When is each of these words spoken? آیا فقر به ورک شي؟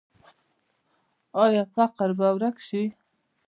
آیا 1.43 1.63
فقر 1.75 2.09
به 2.17 2.27
ورک 2.35 2.57
شي؟ 2.67 2.83